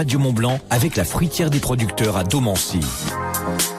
Radio 0.00 0.18
Mont 0.18 0.32
Blanc 0.32 0.58
avec 0.70 0.96
la 0.96 1.04
fruitière 1.04 1.50
des 1.50 1.58
producteurs 1.58 2.16
à 2.16 2.24
Domancy. 2.24 2.80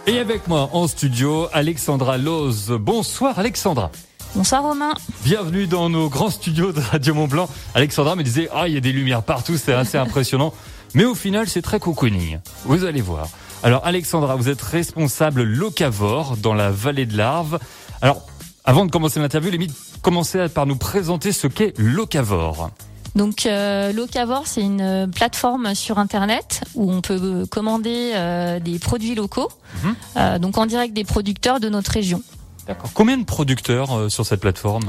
Et 0.05 0.19
avec 0.19 0.47
moi 0.47 0.69
en 0.71 0.87
studio, 0.87 1.47
Alexandra 1.51 2.19
Loz. 2.19 2.77
Bonsoir 2.79 3.39
Alexandra. 3.39 3.89
Bonsoir 4.35 4.61
Romain. 4.61 4.93
Bienvenue 5.23 5.65
dans 5.65 5.89
nos 5.89 6.09
grands 6.09 6.29
studios 6.29 6.73
de 6.73 6.79
Radio 6.79 7.15
Mont 7.15 7.27
Blanc. 7.27 7.49
Alexandra 7.73 8.15
me 8.15 8.21
disait, 8.21 8.49
ah, 8.53 8.67
il 8.67 8.75
y 8.75 8.77
a 8.77 8.81
des 8.81 8.91
lumières 8.91 9.23
partout, 9.23 9.57
c'est 9.57 9.73
assez 9.73 9.97
impressionnant. 9.97 10.53
Mais 10.93 11.05
au 11.05 11.15
final, 11.15 11.49
c'est 11.49 11.63
très 11.63 11.79
cocooning. 11.79 12.37
Vous 12.65 12.85
allez 12.85 13.01
voir. 13.01 13.27
Alors 13.63 13.83
Alexandra, 13.83 14.35
vous 14.35 14.47
êtes 14.47 14.61
responsable 14.61 15.41
locavore 15.41 16.37
dans 16.37 16.53
la 16.53 16.69
vallée 16.69 17.07
de 17.07 17.17
l'Arve. 17.17 17.57
Alors, 18.03 18.27
avant 18.63 18.85
de 18.85 18.91
commencer 18.91 19.19
l'interview, 19.19 19.49
limite, 19.49 19.73
commencez 20.03 20.49
par 20.49 20.67
nous 20.67 20.75
présenter 20.75 21.31
ce 21.31 21.47
qu'est 21.47 21.73
locavore. 21.79 22.69
Donc 23.15 23.45
euh, 23.45 23.91
Locavore, 23.91 24.43
c'est 24.47 24.61
une 24.61 24.81
euh, 24.81 25.07
plateforme 25.07 25.75
sur 25.75 25.99
Internet 25.99 26.61
où 26.75 26.89
on 26.91 27.01
peut 27.01 27.45
commander 27.49 28.13
euh, 28.15 28.59
des 28.59 28.79
produits 28.79 29.15
locaux, 29.15 29.49
Mhm. 29.83 29.95
euh, 30.17 30.39
donc 30.39 30.57
en 30.57 30.65
direct 30.65 30.93
des 30.93 31.03
producteurs 31.03 31.59
de 31.59 31.67
notre 31.69 31.91
région. 31.91 32.21
D'accord. 32.67 32.89
Combien 32.93 33.17
de 33.17 33.25
producteurs 33.25 33.91
euh, 33.97 34.09
sur 34.09 34.25
cette 34.25 34.39
plateforme? 34.39 34.83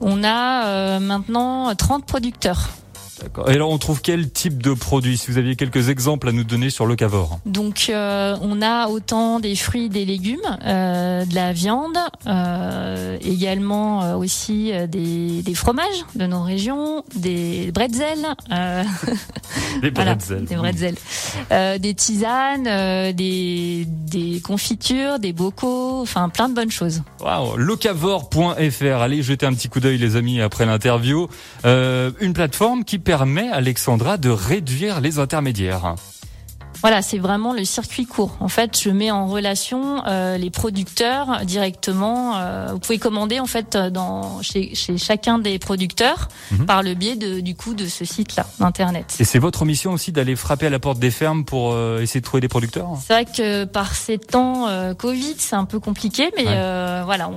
On 0.00 0.24
a 0.24 0.66
euh, 0.66 1.00
maintenant 1.00 1.74
30 1.74 2.06
producteurs. 2.06 2.68
D'accord. 3.22 3.48
Et 3.50 3.54
alors, 3.54 3.70
on 3.70 3.78
trouve 3.78 4.00
quel 4.02 4.30
type 4.30 4.62
de 4.62 4.74
produit 4.74 5.16
Si 5.16 5.30
vous 5.30 5.38
aviez 5.38 5.56
quelques 5.56 5.88
exemples 5.88 6.28
à 6.28 6.32
nous 6.32 6.44
donner 6.44 6.70
sur 6.70 6.86
locavore. 6.86 7.38
Donc 7.46 7.86
euh, 7.88 8.36
on 8.42 8.60
a 8.62 8.88
autant 8.88 9.40
des 9.40 9.56
fruits, 9.56 9.88
des 9.88 10.04
légumes, 10.04 10.38
euh, 10.64 11.24
de 11.24 11.34
la 11.34 11.52
viande, 11.52 11.96
euh, 12.26 13.16
également 13.22 14.02
euh, 14.02 14.16
aussi 14.16 14.70
euh, 14.72 14.86
des, 14.86 15.42
des 15.42 15.54
fromages 15.54 16.04
de 16.14 16.26
nos 16.26 16.42
régions, 16.42 17.04
des 17.14 17.70
bretzels, 17.72 18.26
euh, 18.52 18.82
Voilà, 19.94 20.14
bretzels. 20.14 20.44
des 20.44 20.56
bretzels, 20.56 20.94
Euh, 21.52 21.78
des 21.78 21.94
tisanes, 21.94 22.66
euh, 22.66 23.12
des, 23.12 23.86
des 23.86 24.40
confitures, 24.40 25.18
des 25.18 25.32
bocaux, 25.32 26.00
enfin 26.02 26.28
plein 26.28 26.48
de 26.48 26.54
bonnes 26.54 26.70
choses. 26.70 27.02
Wow, 27.20 27.56
locavore.fr. 27.56 29.00
Allez 29.00 29.22
jeter 29.22 29.46
un 29.46 29.54
petit 29.54 29.68
coup 29.68 29.80
d'œil, 29.80 29.98
les 29.98 30.16
amis, 30.16 30.40
après 30.40 30.66
l'interview. 30.66 31.28
Euh, 31.64 32.10
une 32.20 32.32
plateforme 32.32 32.84
qui 32.84 32.98
permet, 33.06 33.48
Alexandra, 33.52 34.16
de 34.16 34.30
réduire 34.30 35.00
les 35.00 35.20
intermédiaires. 35.20 35.94
Voilà, 36.82 37.02
c'est 37.02 37.18
vraiment 37.18 37.52
le 37.52 37.64
circuit 37.64 38.06
court. 38.06 38.36
En 38.40 38.48
fait, 38.48 38.78
je 38.80 38.90
mets 38.90 39.10
en 39.10 39.26
relation 39.26 40.02
euh, 40.06 40.36
les 40.38 40.50
producteurs 40.50 41.40
directement. 41.44 42.36
euh, 42.36 42.68
vous 42.72 42.78
pouvez 42.78 42.98
commander 42.98 43.40
en 43.40 43.46
fait 43.46 43.76
dans 43.76 44.40
chez, 44.42 44.74
chez 44.74 44.98
chacun 44.98 45.38
des 45.38 45.58
producteurs 45.58 46.28
Mhm. 46.52 46.66
par 46.66 46.82
le 46.82 46.94
biais 46.94 47.16
de, 47.16 47.40
du 47.40 47.56
coup 47.56 47.74
de 47.74 47.86
ce 47.86 48.04
site-là 48.04 48.46
d'internet. 48.60 49.16
Et 49.18 49.24
c'est 49.24 49.38
votre 49.40 49.64
mission 49.64 49.92
aussi 49.92 50.12
d'aller 50.12 50.36
frapper 50.36 50.66
à 50.66 50.70
la 50.70 50.78
porte 50.78 50.98
des 51.00 51.10
fermes 51.10 51.44
pour 51.44 51.72
euh, 51.72 52.00
essayer 52.00 52.20
de 52.20 52.24
trouver 52.24 52.40
des 52.40 52.48
producteurs 52.48 52.88
C'est 53.04 53.12
vrai 53.12 53.24
que 53.24 53.64
par 53.64 53.94
ces 53.94 54.18
temps 54.18 54.68
euh, 54.68 54.94
Covid, 54.94 55.34
c'est 55.38 55.56
un 55.56 55.64
peu 55.64 55.80
compliqué, 55.80 56.30
mais 56.36 56.44
Ouais. 56.46 56.52
euh, 56.54 57.02
voilà, 57.04 57.30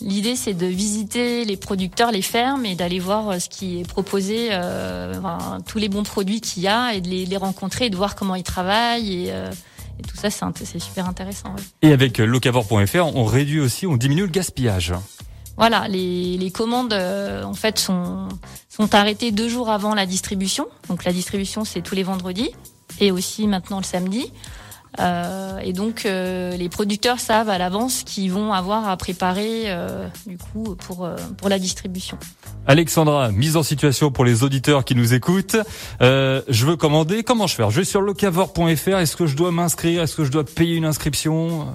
l'idée 0.00 0.36
c'est 0.36 0.52
de 0.54 0.66
visiter 0.66 1.44
les 1.44 1.56
producteurs, 1.56 2.10
les 2.12 2.20
fermes 2.22 2.66
et 2.66 2.74
d'aller 2.74 2.98
voir 2.98 3.30
euh, 3.30 3.38
ce 3.38 3.48
qui 3.48 3.80
est 3.80 3.88
proposé, 3.88 4.48
euh, 4.52 5.14
enfin, 5.18 5.58
tous 5.66 5.78
les 5.78 5.88
bons 5.88 6.02
produits 6.02 6.40
qu'il 6.40 6.62
y 6.62 6.68
a 6.68 6.92
et 6.94 7.00
de 7.00 7.08
les, 7.08 7.24
les 7.24 7.36
rencontrer 7.38 7.86
et 7.86 7.90
de 7.90 7.96
voir 7.96 8.14
comment 8.14 8.34
ils 8.34 8.42
travaillent 8.42 8.71
et, 8.98 9.32
euh, 9.32 9.50
et 9.98 10.02
tout 10.02 10.16
ça, 10.16 10.30
c'est 10.30 10.78
super 10.78 11.08
intéressant. 11.08 11.50
ouais. 11.54 11.62
Et 11.82 11.92
avec 11.92 12.20
euh, 12.20 12.24
locavore.fr, 12.26 13.16
on 13.16 13.24
réduit 13.24 13.60
aussi, 13.60 13.86
on 13.86 13.96
diminue 13.96 14.22
le 14.22 14.28
gaspillage. 14.28 14.94
Voilà, 15.56 15.86
les, 15.88 16.38
les 16.38 16.50
commandes 16.50 16.92
euh, 16.94 17.44
en 17.44 17.54
fait 17.54 17.78
sont 17.78 18.28
sont 18.68 18.94
arrêtées 18.94 19.32
deux 19.32 19.48
jours 19.48 19.68
avant 19.70 19.94
la 19.94 20.06
distribution. 20.06 20.66
Donc 20.88 21.04
la 21.04 21.12
distribution 21.12 21.64
c'est 21.64 21.82
tous 21.82 21.94
les 21.94 22.02
vendredis 22.02 22.50
et 23.00 23.12
aussi 23.12 23.46
maintenant 23.46 23.78
le 23.78 23.84
samedi. 23.84 24.32
Euh, 25.00 25.58
et 25.58 25.72
donc 25.72 26.04
euh, 26.04 26.54
les 26.56 26.68
producteurs 26.68 27.18
savent 27.18 27.48
à 27.48 27.56
l'avance 27.56 28.02
qu'ils 28.04 28.30
vont 28.30 28.52
avoir 28.52 28.88
à 28.88 28.96
préparer 28.98 29.62
euh, 29.66 30.06
du 30.26 30.36
coup 30.36 30.76
pour 30.76 31.04
euh, 31.04 31.16
pour 31.38 31.48
la 31.48 31.58
distribution. 31.58 32.18
Alexandra, 32.66 33.32
mise 33.32 33.56
en 33.56 33.62
situation 33.62 34.10
pour 34.10 34.24
les 34.24 34.44
auditeurs 34.44 34.84
qui 34.84 34.94
nous 34.94 35.14
écoutent. 35.14 35.56
Euh, 36.00 36.42
je 36.48 36.66
veux 36.66 36.76
commander, 36.76 37.22
comment 37.22 37.46
je 37.46 37.54
fais 37.54 37.64
Je 37.70 37.76
vais 37.76 37.84
sur 37.84 38.02
locavore.fr, 38.02 38.98
est-ce 38.98 39.16
que 39.16 39.26
je 39.26 39.34
dois 39.34 39.50
m'inscrire 39.50 40.02
Est-ce 40.02 40.14
que 40.14 40.24
je 40.24 40.30
dois 40.30 40.44
payer 40.44 40.76
une 40.76 40.84
inscription 40.84 41.66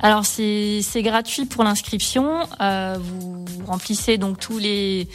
Alors 0.00 0.26
c'est 0.26 0.82
c'est 0.82 1.02
gratuit 1.02 1.46
pour 1.46 1.64
l'inscription. 1.64 2.40
Euh, 2.60 2.98
vous 3.00 3.44
remplissez 3.66 4.18
donc 4.18 4.38
tous 4.38 4.58
les 4.58 5.08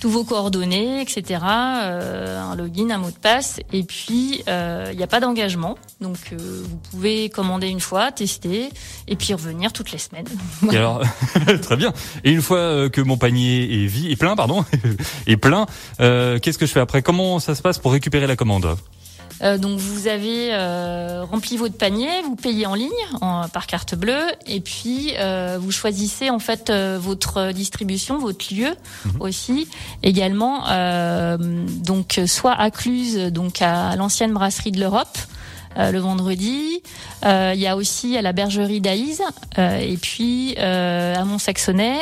tous 0.00 0.10
vos 0.10 0.24
coordonnées, 0.24 1.00
etc. 1.00 1.40
euh, 1.42 2.40
un 2.40 2.54
login, 2.56 2.90
un 2.90 2.98
mot 2.98 3.10
de 3.10 3.16
passe, 3.16 3.60
et 3.72 3.82
puis 3.82 4.42
euh, 4.48 4.88
il 4.92 4.96
n'y 4.96 5.02
a 5.02 5.06
pas 5.06 5.20
d'engagement. 5.20 5.76
Donc 6.00 6.16
euh, 6.32 6.36
vous 6.64 6.76
pouvez 6.90 7.28
commander 7.30 7.68
une 7.68 7.80
fois, 7.80 8.12
tester, 8.12 8.70
et 9.08 9.16
puis 9.16 9.32
revenir 9.32 9.72
toutes 9.72 9.92
les 9.92 9.98
semaines. 9.98 10.26
Très 11.62 11.76
bien. 11.76 11.92
Et 12.24 12.32
une 12.32 12.42
fois 12.42 12.58
euh, 12.58 12.88
que 12.88 13.00
mon 13.00 13.16
panier 13.16 13.84
est 13.84 13.86
vide, 13.86 14.10
est 14.10 14.16
plein, 14.16 14.36
pardon, 14.36 14.64
est 15.26 15.36
plein, 15.36 15.66
euh, 16.00 16.38
qu'est-ce 16.38 16.58
que 16.58 16.66
je 16.66 16.72
fais 16.72 16.80
après? 16.80 17.02
Comment 17.02 17.38
ça 17.38 17.54
se 17.54 17.62
passe 17.62 17.78
pour 17.78 17.92
récupérer 17.92 18.26
la 18.26 18.36
commande? 18.36 18.76
Euh, 19.42 19.58
donc 19.58 19.78
vous 19.78 20.08
avez 20.08 20.48
euh, 20.54 21.24
rempli 21.30 21.56
votre 21.58 21.76
panier, 21.76 22.08
vous 22.24 22.36
payez 22.36 22.64
en 22.66 22.74
ligne 22.74 22.88
en- 23.20 23.48
par 23.48 23.66
carte 23.66 23.94
bleue 23.94 24.24
et 24.46 24.60
puis 24.60 25.12
euh, 25.18 25.58
vous 25.60 25.70
choisissez 25.72 26.30
en 26.30 26.38
fait 26.38 26.70
euh, 26.70 26.98
votre 27.00 27.52
distribution, 27.52 28.18
votre 28.18 28.52
lieu 28.54 28.70
aussi 29.20 29.68
également. 30.02 30.68
euh, 30.70 31.36
donc 31.38 32.20
soit 32.26 32.54
à 32.58 32.70
Cluse, 32.70 33.16
donc 33.30 33.60
à 33.60 33.94
l'ancienne 33.96 34.32
brasserie 34.32 34.72
de 34.72 34.80
l'Europe. 34.80 35.18
euh, 35.78 35.90
le 35.92 35.98
vendredi, 35.98 36.82
Euh, 37.24 37.52
il 37.54 37.60
y 37.60 37.66
a 37.66 37.76
aussi 37.76 38.16
à 38.16 38.22
la 38.22 38.32
bergerie 38.32 38.80
d'Aïs 38.80 39.20
euh, 39.58 39.78
et 39.78 39.96
puis 39.96 40.54
euh, 40.58 41.14
à 41.14 41.24
Mont-Saxonnet 41.24 41.98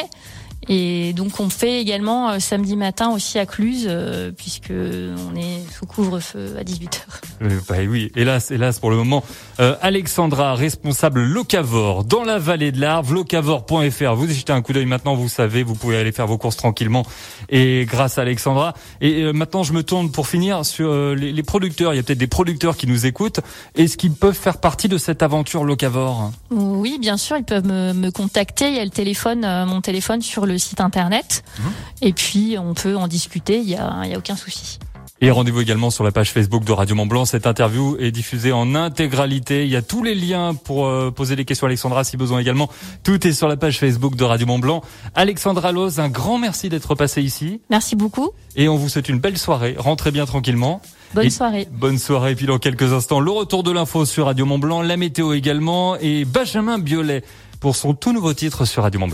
et 0.68 1.12
donc 1.12 1.40
on 1.40 1.48
fait 1.48 1.80
également 1.80 2.30
euh, 2.30 2.38
samedi 2.38 2.76
matin 2.76 3.10
aussi 3.10 3.38
à 3.38 3.46
Cluse 3.46 3.86
euh, 3.88 4.32
puisque 4.32 4.70
on 4.72 5.36
est 5.36 5.60
sous 5.72 5.86
couvre-feu 5.86 6.56
à 6.58 6.62
18h. 6.62 7.00
Euh, 7.42 7.60
bah 7.68 7.76
oui, 7.88 8.10
hélas, 8.16 8.50
hélas 8.50 8.78
pour 8.78 8.90
le 8.90 8.96
moment. 8.96 9.24
Euh, 9.60 9.76
Alexandra, 9.82 10.54
responsable 10.54 11.22
locavore 11.22 12.04
dans 12.04 12.24
la 12.24 12.38
vallée 12.38 12.72
de 12.72 12.80
l'Arve, 12.80 13.14
locavore.fr. 13.14 14.14
Vous 14.14 14.30
y 14.30 14.34
jetez 14.34 14.52
un 14.52 14.62
coup 14.62 14.72
d'œil 14.72 14.86
maintenant, 14.86 15.14
vous 15.14 15.28
savez, 15.28 15.62
vous 15.62 15.74
pouvez 15.74 15.96
aller 15.96 16.12
faire 16.12 16.26
vos 16.26 16.38
courses 16.38 16.56
tranquillement. 16.56 17.04
Et 17.48 17.86
grâce 17.88 18.18
à 18.18 18.22
Alexandra. 18.22 18.74
Et 19.00 19.22
euh, 19.22 19.32
maintenant, 19.32 19.62
je 19.62 19.72
me 19.72 19.82
tourne 19.82 20.10
pour 20.10 20.26
finir 20.26 20.64
sur 20.64 20.90
euh, 20.90 21.14
les, 21.14 21.32
les 21.32 21.42
producteurs. 21.42 21.92
Il 21.94 21.96
y 21.96 22.00
a 22.00 22.02
peut-être 22.02 22.18
des 22.18 22.26
producteurs 22.26 22.76
qui 22.76 22.86
nous 22.86 23.06
écoutent. 23.06 23.40
Est-ce 23.74 23.96
qu'ils 23.96 24.12
peuvent 24.12 24.34
faire 24.36 24.58
partie 24.58 24.88
de 24.88 24.98
cette 24.98 25.22
aventure 25.22 25.64
locavore? 25.64 26.32
Oui, 26.50 26.98
bien 27.00 27.16
sûr, 27.16 27.36
ils 27.36 27.44
peuvent 27.44 27.66
me, 27.66 27.92
me 27.92 28.10
contacter. 28.10 28.68
Il 28.68 28.76
y 28.76 28.80
a 28.80 28.84
le 28.84 28.90
téléphone, 28.90 29.44
euh, 29.44 29.66
mon 29.66 29.80
téléphone 29.80 30.22
sur 30.22 30.46
le 30.46 30.58
site 30.58 30.80
internet. 30.80 31.44
Mhm. 31.58 31.72
Et 32.02 32.12
puis, 32.12 32.56
on 32.58 32.74
peut 32.74 32.96
en 32.96 33.08
discuter. 33.08 33.58
Il 33.58 33.68
y 33.68 33.76
a, 33.76 34.02
il 34.04 34.10
y 34.10 34.14
a 34.14 34.18
aucun 34.18 34.36
souci. 34.36 34.78
Et 35.20 35.30
rendez-vous 35.30 35.60
également 35.60 35.90
sur 35.90 36.02
la 36.04 36.10
page 36.10 36.32
Facebook 36.32 36.64
de 36.64 36.72
Radio 36.72 36.96
Mont 36.96 37.06
Blanc. 37.06 37.24
Cette 37.24 37.46
interview 37.46 37.96
est 37.98 38.10
diffusée 38.10 38.50
en 38.52 38.74
intégralité. 38.74 39.64
Il 39.64 39.70
y 39.70 39.76
a 39.76 39.80
tous 39.80 40.02
les 40.02 40.14
liens 40.14 40.54
pour 40.54 40.86
euh, 40.86 41.10
poser 41.12 41.36
des 41.36 41.44
questions 41.44 41.66
à 41.66 41.70
Alexandra 41.70 42.02
si 42.04 42.16
besoin 42.16 42.40
également. 42.40 42.68
Tout 43.04 43.24
est 43.26 43.32
sur 43.32 43.46
la 43.48 43.56
page 43.56 43.78
Facebook 43.78 44.16
de 44.16 44.24
Radio 44.24 44.46
Mont 44.46 44.58
Blanc. 44.58 44.82
Alexandra 45.14 45.70
Loz, 45.72 46.00
un 46.00 46.08
grand 46.08 46.36
merci 46.38 46.68
d'être 46.68 46.94
passée 46.96 47.22
ici. 47.22 47.60
Merci 47.70 47.94
beaucoup. 47.96 48.32
Et 48.56 48.68
on 48.68 48.76
vous 48.76 48.88
souhaite 48.88 49.08
une 49.08 49.20
belle 49.20 49.38
soirée. 49.38 49.76
Rentrez 49.78 50.10
bien 50.10 50.26
tranquillement. 50.26 50.82
Bonne 51.14 51.26
Et- 51.26 51.30
soirée. 51.30 51.68
Bonne 51.70 51.98
soirée. 51.98 52.32
Et 52.32 52.34
puis 52.34 52.46
dans 52.46 52.58
quelques 52.58 52.92
instants, 52.92 53.20
le 53.20 53.30
retour 53.30 53.62
de 53.62 53.70
l'info 53.70 54.04
sur 54.04 54.26
Radio 54.26 54.44
Mont 54.46 54.58
Blanc, 54.58 54.82
la 54.82 54.96
météo 54.96 55.32
également 55.32 55.96
et 55.96 56.24
Benjamin 56.24 56.78
Biolay 56.78 57.22
pour 57.60 57.76
son 57.76 57.94
tout 57.94 58.12
nouveau 58.12 58.34
titre 58.34 58.64
sur 58.66 58.82
Radio 58.82 58.98
Mont 59.00 59.06
Blanc. 59.08 59.12